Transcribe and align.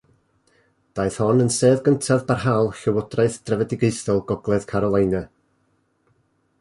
Daeth 0.99 1.17
hon 1.25 1.43
yn 1.43 1.51
sedd 1.55 1.83
gyntaf 1.87 2.25
barhaol 2.31 2.71
llywodraeth 2.79 3.37
drefedigaethol 3.51 4.23
Gogledd 4.33 4.67
Carolina. 4.73 5.25